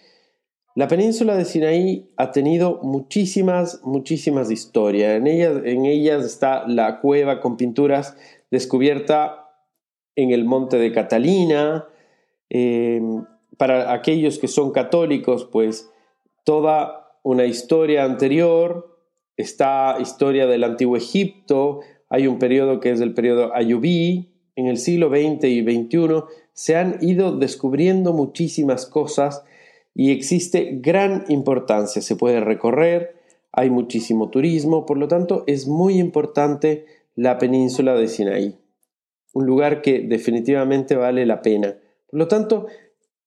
la 0.77 0.87
península 0.87 1.35
de 1.35 1.43
Sinaí 1.43 2.07
ha 2.17 2.31
tenido 2.31 2.79
muchísimas, 2.83 3.81
muchísimas 3.83 4.51
historias. 4.51 5.17
En 5.17 5.25
ellas, 5.25 5.53
en 5.65 5.87
ellas 5.87 6.23
está 6.23 6.67
la 6.67 6.99
cueva 6.99 7.39
con 7.39 7.57
pinturas 7.57 8.15
descubierta 8.51 9.49
en 10.15 10.29
el 10.29 10.45
monte 10.45 10.77
de 10.77 10.91
Catalina. 10.91 11.87
Eh, 12.51 13.01
para 13.57 13.91
aquellos 13.91 14.37
que 14.37 14.47
son 14.47 14.69
católicos, 14.69 15.49
pues 15.51 15.89
toda 16.43 17.17
una 17.23 17.45
historia 17.45 18.03
anterior, 18.03 18.99
está 19.35 19.97
historia 19.99 20.45
del 20.45 20.63
antiguo 20.63 20.95
Egipto, 20.95 21.79
hay 22.07 22.27
un 22.27 22.37
periodo 22.37 22.79
que 22.79 22.91
es 22.91 23.01
el 23.01 23.15
periodo 23.15 23.51
Ayubí, 23.55 24.29
en 24.55 24.67
el 24.67 24.77
siglo 24.77 25.09
XX 25.09 25.43
y 25.45 25.63
XXI 25.63 26.23
se 26.53 26.75
han 26.75 26.99
ido 27.01 27.35
descubriendo 27.35 28.13
muchísimas 28.13 28.85
cosas 28.85 29.43
y 29.97 30.11
existe 30.11 30.77
gran 30.79 31.25
importancia. 31.27 32.03
Se 32.03 32.15
puede 32.15 32.39
recorrer, 32.39 33.15
hay 33.51 33.71
muchísimo 33.71 34.29
turismo, 34.29 34.85
por 34.85 34.99
lo 34.99 35.07
tanto 35.07 35.43
es 35.47 35.67
muy 35.67 35.97
importante 35.97 36.85
la 37.15 37.39
península 37.39 37.95
de 37.95 38.07
Sinaí, 38.07 38.59
un 39.33 39.47
lugar 39.47 39.81
que 39.81 40.01
definitivamente 40.01 40.95
vale 40.95 41.25
la 41.25 41.41
pena. 41.41 41.77
Por 42.11 42.19
lo 42.19 42.27
tanto, 42.27 42.67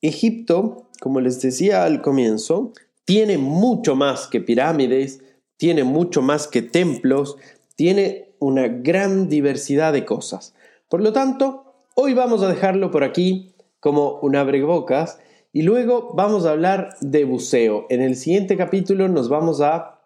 Egipto, 0.00 0.86
como 1.00 1.20
les 1.20 1.42
decía 1.42 1.82
al 1.82 2.02
comienzo, 2.02 2.72
tiene 3.04 3.36
mucho 3.36 3.96
más 3.96 4.28
que 4.28 4.40
pirámides, 4.40 5.24
tiene 5.56 5.82
mucho 5.82 6.22
más 6.22 6.46
que 6.46 6.62
templos, 6.62 7.36
tiene 7.74 8.28
una 8.38 8.68
gran 8.68 9.28
diversidad 9.28 9.92
de 9.92 10.04
cosas. 10.04 10.54
Por 10.88 11.02
lo 11.02 11.12
tanto, 11.12 11.64
hoy 11.96 12.14
vamos 12.14 12.44
a 12.44 12.48
dejarlo 12.48 12.92
por 12.92 13.02
aquí 13.02 13.56
como 13.80 14.20
un 14.20 14.36
abrebocas 14.36 15.18
y 15.52 15.62
luego 15.62 16.12
vamos 16.14 16.46
a 16.46 16.50
hablar 16.50 16.96
de 17.00 17.24
buceo. 17.24 17.86
En 17.88 18.02
el 18.02 18.16
siguiente 18.16 18.56
capítulo 18.56 19.08
nos 19.08 19.28
vamos 19.28 19.60
a 19.60 20.00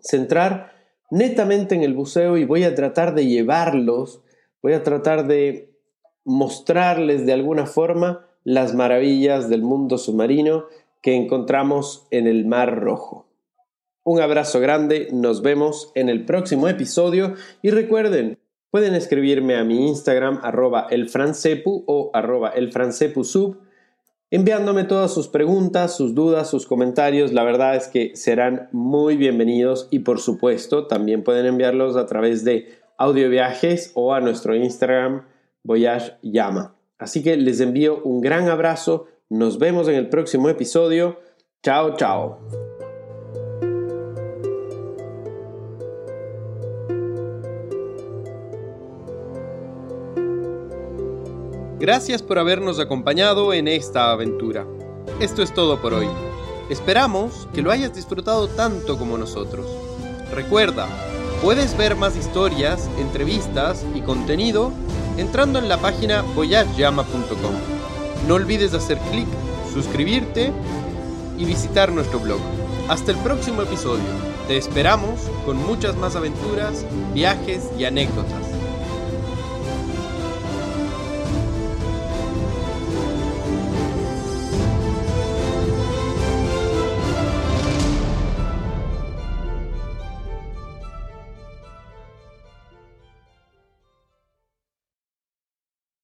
centrar 0.00 0.72
netamente 1.10 1.74
en 1.74 1.82
el 1.82 1.94
buceo 1.94 2.36
y 2.36 2.44
voy 2.44 2.64
a 2.64 2.74
tratar 2.74 3.14
de 3.14 3.26
llevarlos, 3.26 4.22
voy 4.62 4.72
a 4.72 4.82
tratar 4.82 5.26
de 5.26 5.74
mostrarles 6.24 7.26
de 7.26 7.32
alguna 7.32 7.66
forma 7.66 8.26
las 8.44 8.74
maravillas 8.74 9.48
del 9.48 9.62
mundo 9.62 9.98
submarino 9.98 10.64
que 11.02 11.14
encontramos 11.14 12.06
en 12.10 12.26
el 12.26 12.46
Mar 12.46 12.80
Rojo. 12.80 13.26
Un 14.04 14.20
abrazo 14.20 14.58
grande, 14.58 15.08
nos 15.12 15.42
vemos 15.42 15.92
en 15.94 16.08
el 16.08 16.24
próximo 16.24 16.66
episodio 16.66 17.34
y 17.60 17.70
recuerden, 17.70 18.38
pueden 18.70 18.94
escribirme 18.94 19.56
a 19.56 19.64
mi 19.64 19.88
Instagram 19.88 20.40
arroba 20.42 20.86
elfrancepu 20.90 21.84
o 21.86 22.10
arroba 22.14 22.52
enviándome 24.30 24.84
todas 24.84 25.12
sus 25.12 25.28
preguntas, 25.28 25.96
sus 25.96 26.14
dudas, 26.14 26.48
sus 26.50 26.66
comentarios. 26.66 27.32
La 27.32 27.44
verdad 27.44 27.76
es 27.76 27.88
que 27.88 28.14
serán 28.14 28.68
muy 28.72 29.16
bienvenidos 29.16 29.88
y 29.90 30.00
por 30.00 30.20
supuesto 30.20 30.86
también 30.86 31.24
pueden 31.24 31.46
enviarlos 31.46 31.96
a 31.96 32.06
través 32.06 32.44
de 32.44 32.68
audio 32.96 33.28
viajes 33.30 33.92
o 33.94 34.12
a 34.12 34.20
nuestro 34.20 34.54
Instagram 34.54 35.24
Voyage 35.62 36.14
Llama. 36.22 36.74
Así 36.98 37.22
que 37.22 37.36
les 37.36 37.60
envío 37.60 38.02
un 38.02 38.20
gran 38.20 38.48
abrazo, 38.48 39.06
nos 39.30 39.58
vemos 39.58 39.88
en 39.88 39.94
el 39.94 40.08
próximo 40.08 40.48
episodio. 40.48 41.20
Chao, 41.62 41.96
chao. 41.96 42.67
Gracias 51.80 52.24
por 52.24 52.40
habernos 52.40 52.80
acompañado 52.80 53.52
en 53.52 53.68
esta 53.68 54.10
aventura. 54.10 54.66
Esto 55.20 55.42
es 55.42 55.54
todo 55.54 55.80
por 55.80 55.94
hoy. 55.94 56.08
Esperamos 56.68 57.46
que 57.54 57.62
lo 57.62 57.70
hayas 57.70 57.94
disfrutado 57.94 58.48
tanto 58.48 58.98
como 58.98 59.16
nosotros. 59.16 59.64
Recuerda, 60.34 60.88
puedes 61.40 61.76
ver 61.76 61.94
más 61.94 62.16
historias, 62.16 62.90
entrevistas 62.98 63.86
y 63.94 64.00
contenido 64.00 64.72
entrando 65.18 65.60
en 65.60 65.68
la 65.68 65.78
página 65.78 66.22
voyageyama.com. 66.22 67.54
No 68.26 68.34
olvides 68.34 68.74
hacer 68.74 68.98
clic, 69.12 69.28
suscribirte 69.72 70.50
y 71.38 71.44
visitar 71.44 71.92
nuestro 71.92 72.18
blog. 72.18 72.40
Hasta 72.88 73.12
el 73.12 73.18
próximo 73.18 73.62
episodio. 73.62 74.02
Te 74.48 74.56
esperamos 74.56 75.20
con 75.46 75.56
muchas 75.64 75.94
más 75.94 76.16
aventuras, 76.16 76.84
viajes 77.14 77.70
y 77.78 77.84
anécdotas. 77.84 78.47